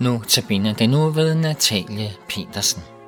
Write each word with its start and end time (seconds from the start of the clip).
Nu 0.00 0.22
tabiner 0.28 0.72
den 0.74 0.90
nu 0.90 1.10
ved 1.10 1.34
Natalie 1.34 2.12
Petersen. 2.28 2.99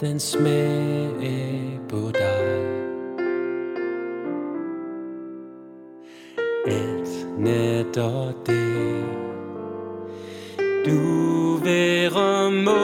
Den 0.00 0.20
smage 0.20 1.80
på 1.88 2.10
dig. 2.14 2.76
At 6.66 7.08
netop 7.38 8.46
det 8.46 9.04
du 10.86 11.56
være 11.64 12.50
må 12.50 12.76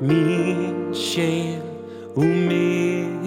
min 0.00 0.94
sjæl 0.94 1.62
umisterlig. 2.14 3.26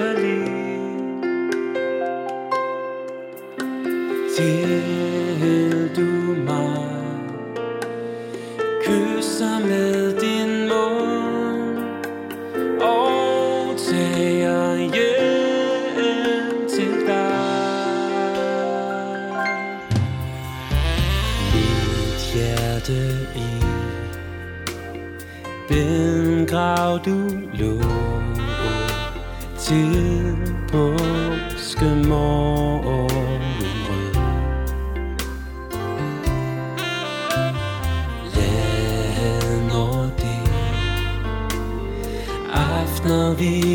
Løstelig. 0.00 0.60
Til 4.36 5.90
du 5.96 6.34
mig 6.44 6.86
kysser 8.84 9.58
med 9.66 10.20
din 10.20 10.68
mund 10.68 11.78
og 12.80 13.78
tager 13.78 14.76
hjem 14.76 16.68
til 16.68 17.06
dig. 17.06 17.90
Mit 21.54 22.34
hjerte 22.34 23.02
i 23.36 23.50
den 25.68 26.46
grav 26.46 26.98
du 27.04 27.30
lå 27.52 27.99
til 29.70 30.36
påskemorgen 30.68 31.90
rød. 33.88 34.14
Lad 38.34 39.60
når 39.68 40.10
det 40.18 40.42
aftener 42.52 43.34
vi 43.34 43.69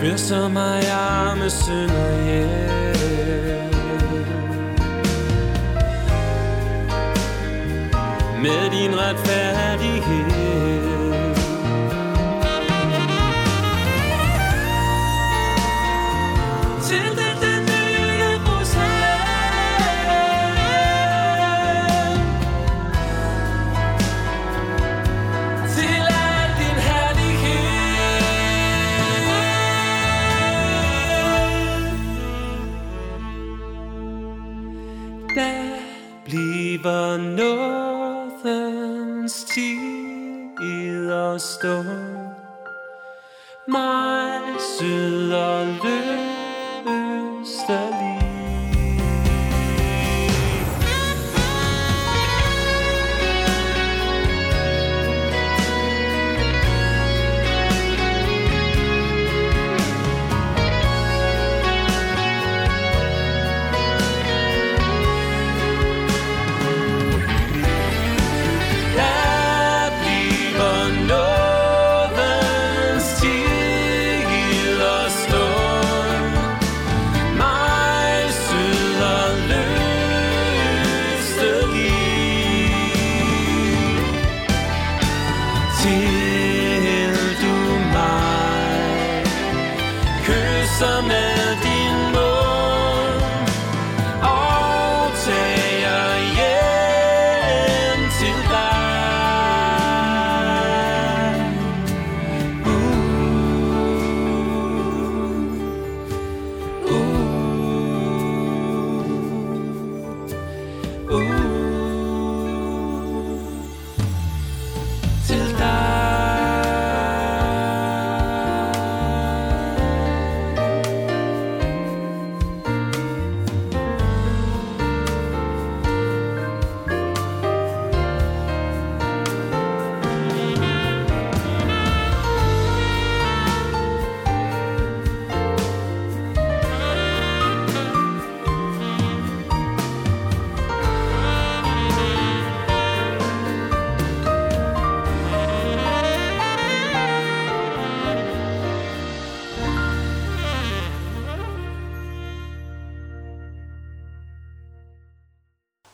Fyrster 0.00 0.48
mig 0.48 0.90
arme 0.90 1.50
synder 1.50 2.24
hjem. 2.24 2.48
Med 8.42 8.70
din 8.70 8.98
retfærd 8.98 9.69
tid 41.60 42.30
at 43.74 44.60
stå 44.60 45.19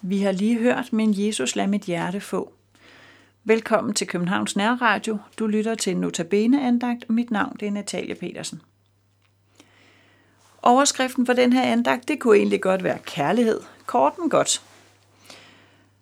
Vi 0.09 0.23
har 0.23 0.33
lige 0.33 0.59
hørt 0.59 0.93
Min 0.93 1.15
Jesus 1.17 1.57
lad 1.57 1.67
mit 1.67 1.83
hjerte 1.83 2.21
få. 2.21 2.53
Velkommen 3.45 3.95
til 3.95 4.07
Københavns 4.07 4.57
Nærradio. 4.57 5.19
Du 5.39 5.47
lytter 5.47 5.75
til 5.75 5.91
en 5.91 6.01
notabene-andagt, 6.01 7.05
og 7.09 7.15
mit 7.15 7.31
navn 7.31 7.57
det 7.61 7.69
er 7.69 7.73
Natalia 7.73 8.15
Petersen. 8.15 8.63
Overskriften 10.63 11.27
for 11.27 11.33
den 11.33 11.53
her 11.53 11.63
andagt, 11.63 12.09
det 12.09 12.21
kunne 12.21 12.37
egentlig 12.37 12.61
godt 12.61 12.85
være 12.85 12.99
kærlighed. 13.07 13.61
Kort 13.87 14.13
men 14.19 14.31
godt. 14.31 14.63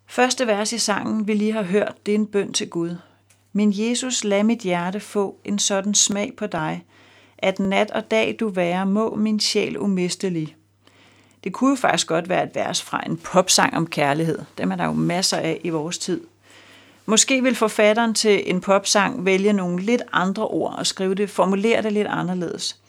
Første 0.05 0.47
vers 0.47 0.73
i 0.73 0.77
sangen, 0.77 1.27
vi 1.27 1.33
lige 1.33 1.53
har 1.53 1.63
hørt, 1.63 1.95
det 2.05 2.11
er 2.11 2.15
en 2.15 2.27
bøn 2.27 2.53
til 2.53 2.69
Gud. 2.69 2.95
Min 3.53 3.73
Jesus, 3.75 4.23
lad 4.23 4.43
mit 4.43 4.59
hjerte 4.59 4.99
få 4.99 5.39
en 5.43 5.59
sådan 5.59 5.93
smag 5.93 6.33
på 6.37 6.47
dig, 6.47 6.85
at 7.37 7.59
nat 7.59 7.91
og 7.91 8.11
dag 8.11 8.35
du 8.39 8.49
være, 8.49 8.85
må 8.85 9.15
min 9.15 9.39
sjæl 9.39 9.79
umistelig. 9.79 10.55
Det 11.45 11.53
kunne 11.53 11.69
jo 11.69 11.75
faktisk 11.75 12.07
godt 12.07 12.29
være 12.29 12.43
et 12.43 12.55
vers 12.55 12.81
fra 12.81 13.03
en 13.05 13.17
popsang 13.17 13.77
om 13.77 13.87
kærlighed. 13.87 14.39
Dem 14.57 14.71
er 14.71 14.75
der 14.75 14.85
jo 14.85 14.93
masser 14.93 15.37
af 15.37 15.61
i 15.63 15.69
vores 15.69 15.97
tid. 15.97 16.21
Måske 17.05 17.43
vil 17.43 17.55
forfatteren 17.55 18.13
til 18.13 18.49
en 18.49 18.61
popsang 18.61 19.25
vælge 19.25 19.53
nogle 19.53 19.81
lidt 19.81 20.01
andre 20.11 20.47
ord 20.47 20.75
og 20.77 20.87
skrive 20.87 21.15
det, 21.15 21.29
formulere 21.29 21.81
det 21.81 21.93
lidt 21.93 22.07
anderledes. 22.07 22.79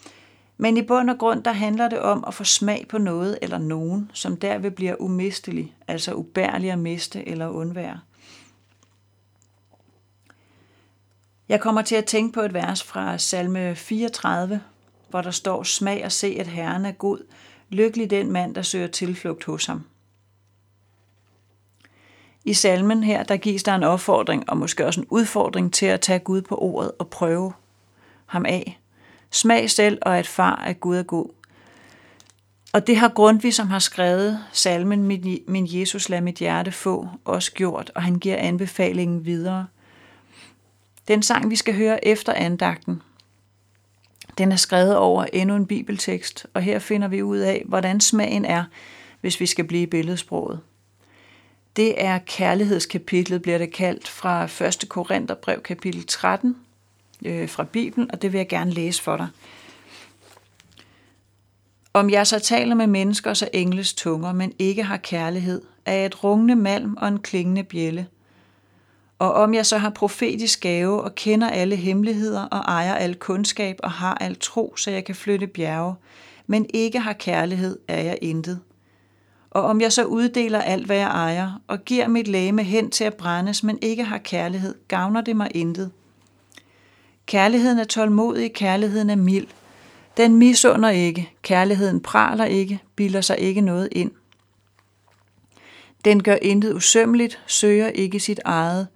Men 0.57 0.77
i 0.77 0.81
bund 0.81 1.09
og 1.09 1.17
grund, 1.17 1.43
der 1.43 1.51
handler 1.51 1.89
det 1.89 1.99
om 1.99 2.23
at 2.27 2.33
få 2.33 2.43
smag 2.43 2.85
på 2.89 2.97
noget 2.97 3.39
eller 3.41 3.57
nogen, 3.57 4.11
som 4.13 4.37
derved 4.37 4.71
bliver 4.71 4.95
umistelig, 4.99 5.75
altså 5.87 6.13
ubærlig 6.13 6.71
at 6.71 6.79
miste 6.79 7.27
eller 7.29 7.47
undvære. 7.47 7.99
Jeg 11.49 11.59
kommer 11.59 11.81
til 11.81 11.95
at 11.95 12.05
tænke 12.05 12.33
på 12.33 12.41
et 12.41 12.53
vers 12.53 12.83
fra 12.83 13.17
salme 13.17 13.75
34, 13.75 14.61
hvor 15.09 15.21
der 15.21 15.31
står, 15.31 15.63
smag 15.63 16.05
og 16.05 16.11
se, 16.11 16.37
at 16.39 16.47
Herren 16.47 16.85
er 16.85 16.91
god, 16.91 17.19
lykkelig 17.69 18.09
den 18.09 18.31
mand, 18.31 18.55
der 18.55 18.61
søger 18.61 18.87
tilflugt 18.87 19.43
hos 19.43 19.65
ham. 19.65 19.83
I 22.45 22.53
salmen 22.53 23.03
her, 23.03 23.23
der 23.23 23.37
gives 23.37 23.63
der 23.63 23.75
en 23.75 23.83
opfordring, 23.83 24.49
og 24.49 24.57
måske 24.57 24.85
også 24.85 25.01
en 25.01 25.07
udfordring 25.09 25.73
til 25.73 25.85
at 25.85 26.01
tage 26.01 26.19
Gud 26.19 26.41
på 26.41 26.57
ordet 26.57 26.91
og 26.99 27.07
prøve 27.07 27.53
ham 28.25 28.45
af. 28.45 28.79
Smag 29.31 29.69
selv, 29.69 29.99
og 30.01 30.17
at 30.17 30.27
far 30.27 30.55
at 30.55 30.79
Gud 30.79 30.97
er 30.97 31.03
god. 31.03 31.29
Og 32.73 32.87
det 32.87 32.97
har 32.97 33.09
Grundtvig, 33.09 33.53
som 33.53 33.67
har 33.67 33.79
skrevet 33.79 34.39
salmen 34.51 35.03
Min 35.47 35.67
Jesus 35.69 36.09
lad 36.09 36.21
mit 36.21 36.35
hjerte 36.35 36.71
få, 36.71 37.07
også 37.25 37.53
gjort, 37.53 37.91
og 37.95 38.03
han 38.03 38.19
giver 38.19 38.37
anbefalingen 38.37 39.25
videre. 39.25 39.67
Den 41.07 41.23
sang, 41.23 41.49
vi 41.49 41.55
skal 41.55 41.75
høre 41.75 42.05
efter 42.05 42.33
andagten, 42.33 43.01
den 44.37 44.51
er 44.51 44.55
skrevet 44.55 44.97
over 44.97 45.25
endnu 45.33 45.55
en 45.55 45.67
bibeltekst, 45.67 46.45
og 46.53 46.61
her 46.61 46.79
finder 46.79 47.07
vi 47.07 47.23
ud 47.23 47.37
af, 47.37 47.63
hvordan 47.65 48.01
smagen 48.01 48.45
er, 48.45 48.63
hvis 49.21 49.39
vi 49.39 49.45
skal 49.45 49.65
blive 49.65 49.87
billedsproget. 49.87 50.59
Det 51.75 52.03
er 52.03 52.17
kærlighedskapitlet, 52.17 53.41
bliver 53.41 53.57
det 53.57 53.73
kaldt, 53.73 54.07
fra 54.07 54.43
1. 54.43 54.85
Korintherbrev 54.89 55.61
kapitel 55.61 56.05
13 56.05 56.55
øh, 57.25 57.49
fra 57.49 57.63
Bibelen, 57.63 58.11
og 58.11 58.21
det 58.21 58.31
vil 58.31 58.37
jeg 58.37 58.47
gerne 58.47 58.71
læse 58.71 59.01
for 59.03 59.17
dig. 59.17 59.27
Om 61.93 62.09
jeg 62.09 62.27
så 62.27 62.39
taler 62.39 62.75
med 62.75 62.87
mennesker 62.87 63.33
så 63.33 63.49
engles 63.53 63.93
tunger, 63.93 64.33
men 64.33 64.53
ikke 64.59 64.83
har 64.83 64.97
kærlighed, 64.97 65.61
er 65.85 65.93
jeg 65.93 66.05
et 66.05 66.23
rungende 66.23 66.55
malm 66.55 66.97
og 66.97 67.07
en 67.07 67.19
klingende 67.19 67.63
bjælle. 67.63 68.07
Og 69.19 69.33
om 69.33 69.53
jeg 69.53 69.65
så 69.65 69.77
har 69.77 69.89
profetisk 69.89 70.61
gave 70.61 71.01
og 71.01 71.15
kender 71.15 71.49
alle 71.49 71.75
hemmeligheder 71.75 72.41
og 72.41 72.59
ejer 72.59 72.95
al 72.95 73.15
kundskab 73.15 73.79
og 73.83 73.91
har 73.91 74.13
al 74.13 74.35
tro, 74.39 74.75
så 74.75 74.91
jeg 74.91 75.05
kan 75.05 75.15
flytte 75.15 75.47
bjerge, 75.47 75.95
men 76.47 76.65
ikke 76.73 76.99
har 76.99 77.13
kærlighed, 77.13 77.79
er 77.87 78.01
jeg 78.01 78.17
intet. 78.21 78.59
Og 79.51 79.63
om 79.63 79.81
jeg 79.81 79.93
så 79.93 80.03
uddeler 80.03 80.61
alt, 80.61 80.85
hvad 80.85 80.97
jeg 80.97 81.07
ejer, 81.07 81.61
og 81.67 81.85
giver 81.85 82.07
mit 82.07 82.27
læme 82.27 82.63
hen 82.63 82.89
til 82.89 83.03
at 83.03 83.13
brændes, 83.13 83.63
men 83.63 83.79
ikke 83.81 84.03
har 84.03 84.17
kærlighed, 84.17 84.75
gavner 84.87 85.21
det 85.21 85.35
mig 85.35 85.51
intet. 85.55 85.91
Kærligheden 87.25 87.79
er 87.79 87.83
tålmodig, 87.83 88.53
kærligheden 88.53 89.09
er 89.09 89.15
mild. 89.15 89.47
Den 90.17 90.35
misunder 90.35 90.89
ikke, 90.89 91.31
kærligheden 91.41 92.01
praler 92.01 92.45
ikke, 92.45 92.79
bilder 92.95 93.21
sig 93.21 93.39
ikke 93.39 93.61
noget 93.61 93.89
ind. 93.91 94.11
Den 96.05 96.23
gør 96.23 96.37
intet 96.41 96.73
usømmeligt, 96.73 97.39
søger 97.47 97.87
ikke 97.87 98.19
sit 98.19 98.39
eget, 98.45 98.87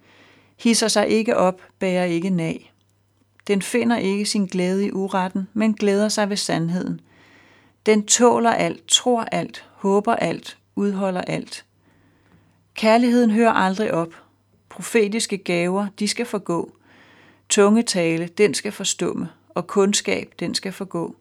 hisser 0.62 0.88
sig 0.88 1.08
ikke 1.08 1.36
op, 1.36 1.62
bærer 1.78 2.04
ikke 2.04 2.30
nag. 2.30 2.72
Den 3.46 3.62
finder 3.62 3.96
ikke 3.96 4.26
sin 4.26 4.46
glæde 4.46 4.86
i 4.86 4.92
uretten, 4.92 5.48
men 5.54 5.74
glæder 5.74 6.08
sig 6.08 6.28
ved 6.28 6.36
sandheden. 6.36 7.00
Den 7.86 8.06
tåler 8.06 8.50
alt, 8.50 8.88
tror 8.88 9.22
alt, 9.22 9.66
håber 9.74 10.14
alt, 10.14 10.58
udholder 10.76 11.20
alt. 11.20 11.64
Kærligheden 12.74 13.30
hører 13.30 13.52
aldrig 13.52 13.94
op. 13.94 14.14
Profetiske 14.68 15.38
gaver, 15.38 15.86
de 15.98 16.08
skal 16.08 16.26
forgå. 16.26 16.72
Tungetale, 17.48 18.26
den 18.26 18.54
skal 18.54 18.72
forstumme, 18.72 19.28
og 19.48 19.66
kundskab, 19.66 20.32
den 20.40 20.54
skal 20.54 20.72
forgå. 20.72 21.16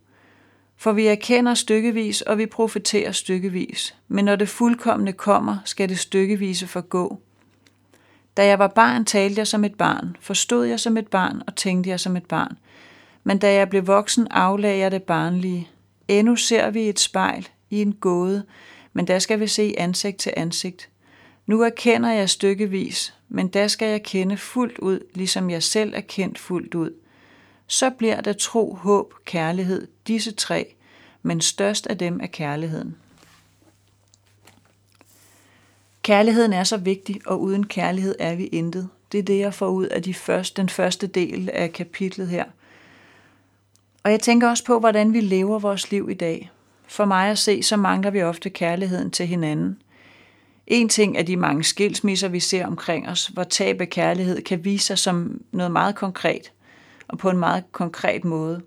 For 0.78 0.92
vi 0.92 1.08
erkender 1.08 1.54
stykkevis, 1.54 2.22
og 2.22 2.38
vi 2.38 2.46
profeterer 2.46 3.12
stykkevis. 3.12 3.96
Men 4.08 4.26
når 4.26 4.36
det 4.36 4.50
fuldkommende 4.50 5.14
kommer, 5.14 5.58
skal 5.66 5.90
det 5.90 6.00
stykkevise 6.00 6.68
forgå. 6.68 7.22
Da 8.38 8.46
jeg 8.46 8.60
var 8.60 8.68
barn, 8.68 9.06
talte 9.06 9.40
jeg 9.40 9.48
som 9.48 9.64
et 9.64 9.76
barn, 9.76 10.16
forstod 10.20 10.66
jeg 10.66 10.80
som 10.80 10.98
et 10.98 11.08
barn 11.08 11.42
og 11.48 11.56
tænkte 11.56 11.90
jeg 11.90 12.00
som 12.00 12.18
et 12.18 12.26
barn. 12.26 12.58
Men 13.24 13.38
da 13.38 13.54
jeg 13.54 13.70
blev 13.70 13.88
voksen, 13.88 14.28
aflagde 14.32 14.78
jeg 14.78 14.92
det 14.92 15.04
barnlige. 15.04 15.70
Endnu 16.08 16.36
ser 16.36 16.70
vi 16.70 16.90
et 16.90 17.00
spejl 17.00 17.50
i 17.70 17.82
en 17.82 17.94
gåde, 17.94 18.44
men 18.94 19.08
der 19.08 19.20
skal 19.20 19.40
vi 19.40 19.48
se 19.48 19.76
ansigt 19.78 20.18
til 20.18 20.34
ansigt. 20.38 20.90
Nu 21.46 21.62
erkender 21.62 22.10
jeg 22.10 22.30
stykkevis, 22.30 23.14
men 23.30 23.48
der 23.48 23.68
skal 23.68 23.88
jeg 23.88 24.04
kende 24.04 24.38
fuldt 24.38 24.78
ud, 24.78 25.00
ligesom 25.14 25.50
jeg 25.50 25.64
selv 25.64 25.94
er 25.96 26.02
kendt 26.02 26.40
fuldt 26.40 26.76
ud. 26.76 26.92
Så 27.68 27.90
bliver 27.90 28.22
der 28.22 28.34
tro, 28.34 28.74
håb, 28.74 29.14
kærlighed, 29.26 29.88
disse 30.08 30.32
tre, 30.32 30.76
men 31.22 31.42
størst 31.42 31.88
af 31.88 31.98
dem 31.98 32.20
er 32.24 32.28
kærligheden. 32.28 32.96
Kærligheden 36.02 36.54
er 36.54 36.64
så 36.64 36.78
vigtig, 36.78 37.22
og 37.26 37.42
uden 37.42 37.66
kærlighed 37.66 38.16
er 38.20 38.36
vi 38.36 38.46
intet. 38.46 38.90
Det 39.12 39.18
er 39.18 39.24
det, 39.24 39.40
jeg 39.40 39.54
får 39.54 39.68
ud 39.68 39.86
af 39.86 40.04
de 40.04 40.14
første, 40.14 40.62
den 40.62 40.70
første 40.70 41.08
del 41.08 41.50
af 41.54 41.74
kapitlet 41.74 42.28
her. 42.28 42.46
Og 44.04 44.12
jeg 44.12 44.20
tænker 44.20 44.50
også 44.50 44.66
på, 44.66 44.80
hvordan 44.80 45.14
vi 45.14 45.22
lever 45.22 45.60
vores 45.60 45.92
liv 45.92 46.10
i 46.10 46.14
dag. 46.14 46.52
For 46.88 47.06
mig 47.06 47.30
at 47.30 47.38
se, 47.38 47.64
så 47.64 47.78
mangler 47.78 48.12
vi 48.12 48.22
ofte 48.22 48.50
kærligheden 48.50 49.12
til 49.12 49.28
hinanden. 49.28 49.78
En 50.68 50.90
ting 50.90 51.18
er 51.18 51.24
de 51.24 51.38
mange 51.38 51.64
skilsmisser, 51.64 52.28
vi 52.28 52.40
ser 52.40 52.68
omkring 52.68 53.10
os, 53.10 53.28
hvor 53.28 53.44
tab 53.44 53.82
af 53.82 53.90
kærlighed 53.90 54.42
kan 54.42 54.66
vise 54.66 54.86
sig 54.86 54.98
som 54.98 55.42
noget 55.52 55.72
meget 55.72 55.96
konkret, 55.96 56.52
og 57.08 57.18
på 57.18 57.30
en 57.30 57.38
meget 57.38 57.64
konkret 57.72 58.26
måde. 58.26 58.62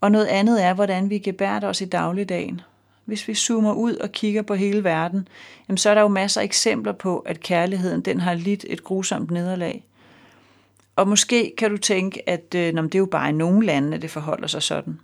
Og 0.00 0.12
noget 0.12 0.26
andet 0.26 0.64
er, 0.64 0.74
hvordan 0.74 1.10
vi 1.10 1.18
gebærer 1.18 1.68
os 1.68 1.80
i 1.80 1.84
dagligdagen, 1.84 2.60
hvis 3.04 3.28
vi 3.28 3.34
zoomer 3.34 3.72
ud 3.72 3.96
og 3.96 4.12
kigger 4.12 4.42
på 4.42 4.54
hele 4.54 4.84
verden, 4.84 5.28
jamen 5.68 5.78
så 5.78 5.90
er 5.90 5.94
der 5.94 6.00
jo 6.00 6.08
masser 6.08 6.40
af 6.40 6.44
eksempler 6.44 6.92
på, 6.92 7.18
at 7.18 7.40
kærligheden 7.40 8.00
den 8.00 8.20
har 8.20 8.34
lidt 8.34 8.64
et 8.68 8.84
grusomt 8.84 9.30
nederlag. 9.30 9.84
Og 10.96 11.08
måske 11.08 11.52
kan 11.58 11.70
du 11.70 11.76
tænke, 11.76 12.28
at 12.28 12.54
øh, 12.56 12.72
det 12.76 12.94
er 12.94 12.98
jo 12.98 13.06
bare 13.06 13.28
i 13.28 13.32
nogle 13.32 13.66
lande, 13.66 13.94
at 13.94 14.02
det 14.02 14.10
forholder 14.10 14.46
sig 14.46 14.62
sådan. 14.62 15.00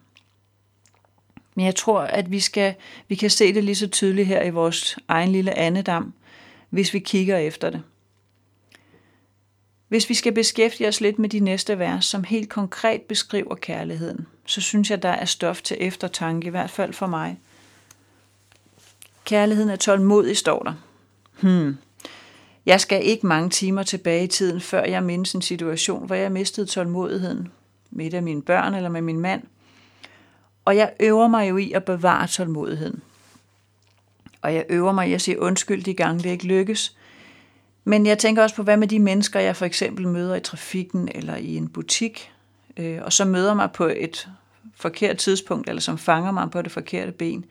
Men 1.54 1.66
jeg 1.66 1.74
tror, 1.74 2.00
at 2.00 2.30
vi, 2.30 2.40
skal, 2.40 2.74
vi 3.08 3.14
kan 3.14 3.30
se 3.30 3.54
det 3.54 3.64
lige 3.64 3.74
så 3.74 3.86
tydeligt 3.86 4.28
her 4.28 4.42
i 4.42 4.50
vores 4.50 4.98
egen 5.08 5.32
lille 5.32 5.58
andedam, 5.58 6.12
hvis 6.70 6.94
vi 6.94 6.98
kigger 6.98 7.36
efter 7.38 7.70
det. 7.70 7.82
Hvis 9.88 10.08
vi 10.08 10.14
skal 10.14 10.32
beskæftige 10.32 10.88
os 10.88 11.00
lidt 11.00 11.18
med 11.18 11.28
de 11.28 11.40
næste 11.40 11.78
vers, 11.78 12.04
som 12.04 12.24
helt 12.24 12.48
konkret 12.48 13.02
beskriver 13.02 13.54
kærligheden, 13.54 14.26
så 14.46 14.60
synes 14.60 14.90
jeg, 14.90 15.02
der 15.02 15.08
er 15.08 15.24
stof 15.24 15.62
til 15.62 15.76
eftertanke, 15.80 16.46
i 16.46 16.50
hvert 16.50 16.70
fald 16.70 16.92
for 16.92 17.06
mig– 17.06 17.38
Kærligheden 19.24 19.70
er 19.70 19.76
tålmodig, 19.76 20.36
står 20.36 20.62
der. 20.62 20.74
Hmm. 21.40 21.76
Jeg 22.66 22.80
skal 22.80 23.06
ikke 23.06 23.26
mange 23.26 23.50
timer 23.50 23.82
tilbage 23.82 24.24
i 24.24 24.26
tiden, 24.26 24.60
før 24.60 24.84
jeg 24.84 25.02
mindes 25.02 25.32
en 25.32 25.42
situation, 25.42 26.06
hvor 26.06 26.14
jeg 26.14 26.32
mistede 26.32 26.66
tålmodigheden 26.66 27.48
med 27.90 28.14
af 28.14 28.22
mine 28.22 28.42
børn 28.42 28.74
eller 28.74 28.88
med 28.88 29.02
min 29.02 29.20
mand. 29.20 29.42
Og 30.64 30.76
jeg 30.76 30.92
øver 31.00 31.28
mig 31.28 31.48
jo 31.48 31.56
i 31.56 31.72
at 31.72 31.84
bevare 31.84 32.26
tålmodigheden. 32.26 33.02
Og 34.42 34.54
jeg 34.54 34.64
øver 34.68 34.92
mig 34.92 35.10
i 35.10 35.14
at 35.14 35.20
sige 35.20 35.40
undskyld 35.40 35.84
de 35.84 35.94
gange, 35.94 36.22
det 36.22 36.30
ikke 36.30 36.46
lykkes. 36.46 36.96
Men 37.84 38.06
jeg 38.06 38.18
tænker 38.18 38.42
også 38.42 38.56
på, 38.56 38.62
hvad 38.62 38.76
med 38.76 38.88
de 38.88 38.98
mennesker, 38.98 39.40
jeg 39.40 39.56
for 39.56 39.66
eksempel 39.66 40.08
møder 40.08 40.34
i 40.34 40.40
trafikken 40.40 41.08
eller 41.14 41.36
i 41.36 41.56
en 41.56 41.68
butik, 41.68 42.32
øh, 42.76 42.98
og 43.02 43.12
så 43.12 43.24
møder 43.24 43.54
mig 43.54 43.70
på 43.72 43.86
et 43.96 44.28
forkert 44.76 45.16
tidspunkt, 45.16 45.68
eller 45.68 45.80
som 45.80 45.98
fanger 45.98 46.30
mig 46.30 46.50
på 46.50 46.62
det 46.62 46.72
forkerte 46.72 47.12
ben 47.12 47.44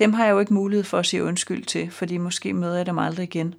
dem 0.00 0.12
har 0.12 0.24
jeg 0.24 0.32
jo 0.32 0.38
ikke 0.38 0.54
mulighed 0.54 0.84
for 0.84 0.98
at 0.98 1.06
sige 1.06 1.24
undskyld 1.24 1.64
til, 1.64 1.90
fordi 1.90 2.16
måske 2.16 2.52
møder 2.52 2.76
jeg 2.76 2.86
dem 2.86 2.98
aldrig 2.98 3.24
igen. 3.24 3.54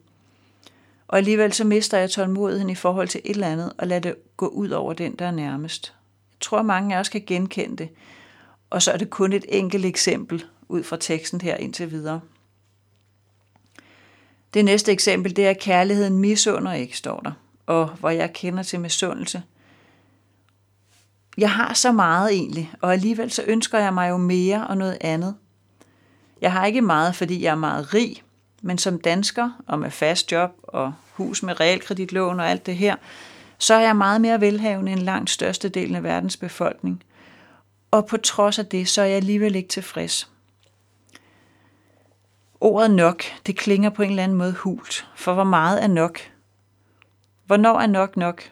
Og 1.08 1.18
alligevel 1.18 1.54
så 1.54 1.64
mister 1.64 1.98
jeg 1.98 2.10
tålmodigheden 2.10 2.70
i 2.70 2.76
forhold 2.76 3.08
til 3.08 3.22
et 3.24 3.32
eller 3.32 3.48
andet, 3.48 3.74
og 3.78 3.88
lader 3.88 4.02
det 4.02 4.16
gå 4.38 4.48
ud 4.48 4.70
over 4.70 4.94
den, 4.94 5.16
der 5.16 5.26
er 5.26 5.32
nærmest. 5.32 5.94
Jeg 6.32 6.40
tror, 6.42 6.62
mange 6.62 6.96
af 6.96 7.00
os 7.00 7.10
kan 7.10 7.24
genkende 7.28 7.78
det. 7.78 7.90
Og 8.70 8.82
så 8.82 8.92
er 8.92 8.98
det 8.98 9.10
kun 9.10 9.34
et 9.34 9.46
enkelt 9.50 9.86
eksempel 9.86 10.46
ud 10.70 10.84
fra 10.84 10.98
teksten 10.98 11.42
her 11.42 11.56
indtil 11.56 11.92
videre. 11.92 12.22
Det 14.54 14.66
næste 14.66 14.92
eksempel, 14.92 15.36
det 15.36 15.46
er, 15.46 15.50
at 15.50 15.60
kærligheden 15.60 16.18
misunder 16.18 16.74
ikke, 16.74 16.98
står 16.98 17.20
der, 17.20 17.32
og 17.66 17.88
hvor 17.88 18.10
jeg 18.10 18.34
kender 18.34 18.64
til 18.64 18.80
misundelse. 18.80 19.44
Jeg 21.38 21.52
har 21.52 21.74
så 21.74 21.92
meget 21.92 22.32
egentlig, 22.34 22.72
og 22.82 22.94
alligevel 22.94 23.32
så 23.32 23.44
ønsker 23.48 23.80
jeg 23.80 23.94
mig 23.94 24.10
jo 24.10 24.18
mere 24.18 24.68
og 24.68 24.78
noget 24.78 24.98
andet. 25.02 25.36
Jeg 26.42 26.52
har 26.52 26.66
ikke 26.66 26.82
meget, 26.82 27.16
fordi 27.16 27.44
jeg 27.44 27.52
er 27.52 27.56
meget 27.56 27.94
rig, 27.94 28.24
men 28.62 28.78
som 28.78 29.00
dansker 29.00 29.50
og 29.68 29.80
med 29.80 29.92
fast 29.92 30.32
job 30.32 30.52
og 30.64 30.94
hus 31.14 31.44
med 31.44 31.60
realkreditlån 31.60 32.40
og 32.40 32.50
alt 32.50 32.66
det 32.66 32.76
her, 32.76 32.96
så 33.58 33.74
er 33.74 33.80
jeg 33.80 33.96
meget 33.96 34.22
mere 34.22 34.42
velhavende 34.42 34.92
end 34.92 35.00
langt 35.00 35.30
størstedelen 35.30 35.96
af 35.96 36.04
verdens 36.04 36.38
befolkning. 36.38 37.04
Og 37.92 38.06
på 38.06 38.18
trods 38.18 38.60
af 38.60 38.66
det, 38.66 38.88
så 38.88 39.02
er 39.02 39.06
jeg 39.06 39.16
alligevel 39.16 39.56
ikke 39.56 39.70
tilfreds. 39.70 40.32
Ordet 42.62 42.92
nok, 42.92 43.24
det 43.46 43.58
klinger 43.58 43.90
på 43.90 44.02
en 44.02 44.10
eller 44.10 44.24
anden 44.24 44.38
måde 44.38 44.54
hult, 44.54 45.08
for 45.16 45.34
hvor 45.34 45.44
meget 45.44 45.84
er 45.84 45.88
nok? 45.88 46.20
Hvornår 47.46 47.80
er 47.80 47.88
nok 47.88 48.18
nok? 48.18 48.52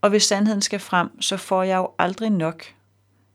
Og 0.00 0.10
hvis 0.10 0.22
sandheden 0.22 0.62
skal 0.62 0.80
frem, 0.80 1.20
så 1.20 1.36
får 1.36 1.62
jeg 1.62 1.76
jo 1.76 1.90
aldrig 1.98 2.30
nok. 2.30 2.64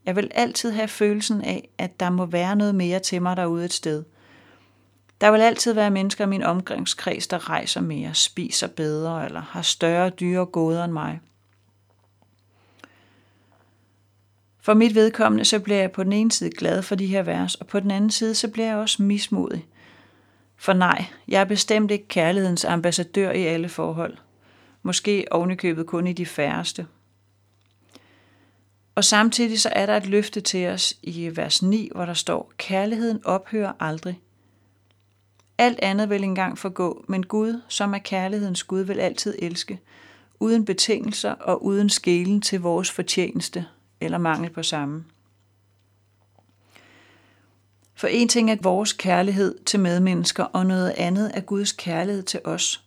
Jeg 0.06 0.16
vil 0.16 0.32
altid 0.36 0.72
have 0.72 0.88
følelsen 0.88 1.42
af, 1.42 1.70
at 1.78 2.00
der 2.00 2.10
må 2.10 2.26
være 2.26 2.56
noget 2.56 2.76
mere 2.76 3.00
til 3.00 3.22
mig 3.22 3.38
derude 3.38 3.66
et 3.66 3.74
sted. 3.74 4.04
Der 5.22 5.32
vil 5.32 5.42
altid 5.42 5.74
være 5.74 5.92
mennesker 5.92 6.26
i 6.26 6.28
min 6.28 6.44
omgangskreds, 6.44 7.28
der 7.28 7.50
rejser 7.50 7.82
mere, 7.82 8.14
spiser 8.14 8.68
bedre 8.68 9.26
eller 9.26 9.42
har 9.42 9.62
større 9.62 10.10
dyre 10.10 10.46
gåder 10.46 10.84
end 10.84 10.94
mig. 10.94 11.20
For 14.62 14.74
mit 14.74 14.96
vedkommende, 14.96 15.46
så 15.46 15.60
bliver 15.60 15.80
jeg 15.80 15.92
på 15.92 16.04
den 16.04 16.14
ene 16.14 16.32
side 16.32 16.50
glad 16.50 16.82
for 16.82 16.96
de 16.96 17.06
her 17.06 17.24
vers, 17.24 17.56
og 17.56 17.68
på 17.68 17.80
den 17.80 17.92
anden 17.92 18.12
side, 18.12 18.36
så 18.36 18.48
bliver 18.48 18.68
jeg 18.68 18.78
også 18.78 19.04
mismodig. 19.04 19.66
For 20.58 20.74
nej, 20.74 21.06
jeg 21.28 21.42
er 21.42 21.46
bestemt 21.46 21.92
ikke 21.92 22.08
kærlighedens 22.08 22.66
ambassadør 22.66 23.32
i 23.32 23.44
alle 23.46 23.70
forhold. 23.70 24.18
Måske 24.84 25.26
ovenikøbet 25.32 25.86
kun 25.86 26.08
i 26.08 26.14
de 26.14 26.26
færreste. 26.26 26.88
Og 28.96 29.04
samtidig 29.04 29.60
så 29.62 29.70
er 29.72 29.86
der 29.86 29.98
et 29.98 30.06
løfte 30.06 30.42
til 30.42 30.68
os 30.68 30.94
i 31.04 31.38
vers 31.38 31.64
9, 31.64 31.90
hvor 31.96 32.06
der 32.06 32.14
står, 32.14 32.52
kærligheden 32.58 33.26
ophører 33.26 33.74
aldrig. 33.80 34.20
Alt 35.58 35.80
andet 35.82 36.10
vil 36.10 36.24
engang 36.24 36.58
forgå, 36.58 37.06
men 37.08 37.26
Gud, 37.26 37.62
som 37.68 37.94
er 37.94 37.98
kærlighedens 37.98 38.64
Gud, 38.64 38.82
vil 38.82 39.00
altid 39.00 39.36
elske, 39.40 39.80
uden 40.40 40.66
betingelser 40.66 41.32
og 41.32 41.66
uden 41.66 41.90
skelen 41.90 42.42
til 42.42 42.62
vores 42.62 42.92
fortjeneste 42.92 43.66
eller 44.02 44.18
mangel 44.18 44.50
på 44.50 44.64
samme. 44.64 45.06
For 47.96 48.08
en 48.08 48.28
ting 48.28 48.52
er 48.52 48.58
vores 48.62 48.94
kærlighed 48.94 49.60
til 49.66 49.80
medmennesker, 49.80 50.44
og 50.44 50.66
noget 50.66 50.90
andet 50.90 51.32
er 51.34 51.42
Guds 51.42 51.72
kærlighed 51.72 52.24
til 52.24 52.40
os. 52.44 52.85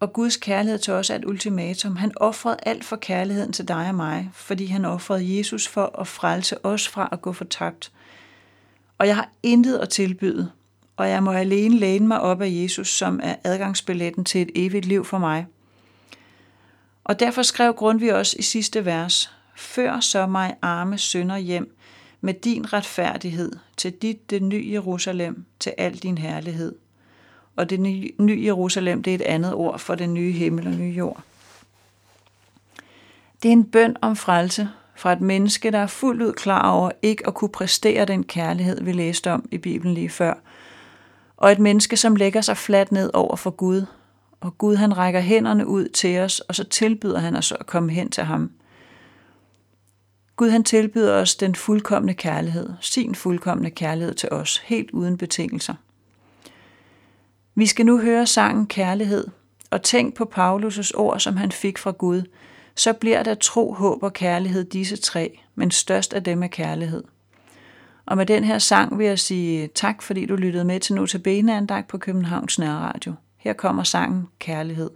Og 0.00 0.12
Guds 0.12 0.36
kærlighed 0.36 0.78
til 0.78 0.92
os 0.92 1.10
er 1.10 1.14
et 1.14 1.24
ultimatum. 1.24 1.96
Han 1.96 2.12
offrede 2.16 2.56
alt 2.62 2.84
for 2.84 2.96
kærligheden 2.96 3.52
til 3.52 3.68
dig 3.68 3.88
og 3.88 3.94
mig, 3.94 4.30
fordi 4.34 4.66
han 4.66 4.84
offrede 4.84 5.38
Jesus 5.38 5.68
for 5.68 6.00
at 6.00 6.06
frelse 6.06 6.64
os 6.64 6.88
fra 6.88 7.08
at 7.12 7.22
gå 7.22 7.32
fortabt. 7.32 7.92
Og 8.98 9.06
jeg 9.06 9.16
har 9.16 9.30
intet 9.42 9.78
at 9.78 9.88
tilbyde, 9.88 10.50
og 10.96 11.08
jeg 11.08 11.22
må 11.22 11.32
alene 11.32 11.78
læne 11.78 12.06
mig 12.06 12.20
op 12.20 12.42
af 12.42 12.48
Jesus, 12.50 12.88
som 12.88 13.20
er 13.22 13.34
adgangsbilletten 13.44 14.24
til 14.24 14.42
et 14.42 14.50
evigt 14.54 14.86
liv 14.86 15.04
for 15.04 15.18
mig. 15.18 15.46
Og 17.04 17.20
derfor 17.20 17.42
skrev 17.42 17.74
Grundtvig 17.74 18.14
også 18.14 18.36
i 18.38 18.42
sidste 18.42 18.84
vers, 18.84 19.32
Før 19.56 20.00
så 20.00 20.26
mig 20.26 20.56
arme 20.62 20.98
sønder 20.98 21.36
hjem, 21.36 21.76
med 22.20 22.34
din 22.34 22.72
retfærdighed, 22.72 23.52
til 23.76 23.92
dit 23.92 24.30
det 24.30 24.42
nye 24.42 24.68
Jerusalem, 24.72 25.44
til 25.60 25.72
al 25.78 25.94
din 25.94 26.18
herlighed. 26.18 26.74
Og 27.56 27.70
det 27.70 27.80
nye 27.80 28.42
Jerusalem, 28.44 29.02
det 29.02 29.10
er 29.10 29.14
et 29.14 29.22
andet 29.22 29.54
ord 29.54 29.78
for 29.78 29.94
den 29.94 30.14
nye 30.14 30.32
himmel 30.32 30.66
og 30.66 30.72
nye 30.72 30.92
jord. 30.92 31.22
Det 33.42 33.48
er 33.48 33.52
en 33.52 33.64
bøn 33.64 33.96
om 34.02 34.16
frelse 34.16 34.68
fra 34.96 35.12
et 35.12 35.20
menneske, 35.20 35.70
der 35.70 35.78
er 35.78 35.86
fuldt 35.86 36.22
ud 36.22 36.32
klar 36.32 36.70
over 36.70 36.90
ikke 37.02 37.26
at 37.26 37.34
kunne 37.34 37.48
præstere 37.48 38.04
den 38.04 38.24
kærlighed, 38.24 38.82
vi 38.82 38.92
læste 38.92 39.32
om 39.32 39.48
i 39.50 39.58
Bibelen 39.58 39.94
lige 39.94 40.10
før. 40.10 40.34
Og 41.36 41.52
et 41.52 41.58
menneske, 41.58 41.96
som 41.96 42.16
lægger 42.16 42.40
sig 42.40 42.56
fladt 42.56 42.92
ned 42.92 43.10
over 43.14 43.36
for 43.36 43.50
Gud 43.50 43.86
og 44.40 44.58
Gud 44.58 44.76
han 44.76 44.96
rækker 44.96 45.20
hænderne 45.20 45.66
ud 45.66 45.88
til 45.88 46.18
os, 46.18 46.40
og 46.40 46.54
så 46.54 46.64
tilbyder 46.64 47.18
han 47.18 47.36
os 47.36 47.52
at 47.52 47.66
komme 47.66 47.92
hen 47.92 48.10
til 48.10 48.24
ham. 48.24 48.50
Gud 50.36 50.50
han 50.50 50.64
tilbyder 50.64 51.14
os 51.14 51.34
den 51.34 51.54
fuldkommende 51.54 52.14
kærlighed, 52.14 52.70
sin 52.80 53.14
fuldkommende 53.14 53.70
kærlighed 53.70 54.14
til 54.14 54.28
os, 54.32 54.58
helt 54.58 54.90
uden 54.90 55.18
betingelser. 55.18 55.74
Vi 57.58 57.66
skal 57.66 57.86
nu 57.86 57.98
høre 57.98 58.26
sangen 58.26 58.66
Kærlighed, 58.66 59.26
og 59.70 59.82
tænk 59.82 60.14
på 60.14 60.32
Paulus' 60.36 60.90
ord, 60.94 61.20
som 61.20 61.36
han 61.36 61.52
fik 61.52 61.78
fra 61.78 61.90
Gud. 61.90 62.22
Så 62.74 62.92
bliver 62.92 63.22
der 63.22 63.34
tro, 63.34 63.72
håb 63.72 64.02
og 64.02 64.12
kærlighed 64.12 64.64
disse 64.64 64.96
tre, 64.96 65.40
men 65.54 65.70
størst 65.70 66.14
af 66.14 66.24
dem 66.24 66.42
er 66.42 66.46
kærlighed. 66.46 67.04
Og 68.06 68.16
med 68.16 68.26
den 68.26 68.44
her 68.44 68.58
sang 68.58 68.98
vil 68.98 69.06
jeg 69.06 69.18
sige 69.18 69.68
tak, 69.74 70.02
fordi 70.02 70.26
du 70.26 70.36
lyttede 70.36 70.64
med 70.64 70.80
til 70.80 70.94
Notabene-andagt 70.94 71.88
på 71.88 71.98
Københavns 71.98 72.58
Nærradio. 72.58 73.12
Her 73.36 73.52
kommer 73.52 73.82
sangen 73.82 74.28
Kærlighed. 74.38 74.90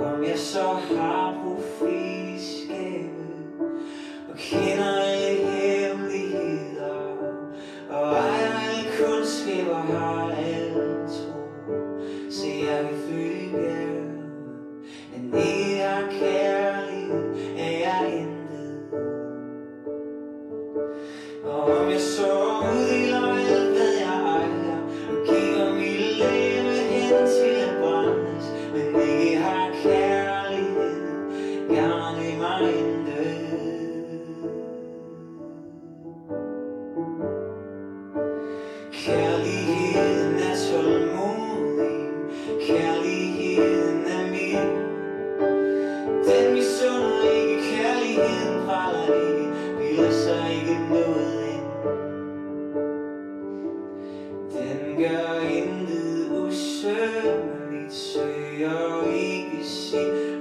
Om 0.00 0.24
jeg 0.24 0.38
så 0.38 0.78
har 0.96 1.34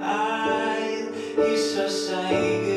I'm 0.01 1.13
a 1.77 1.87
sign. 1.87 2.68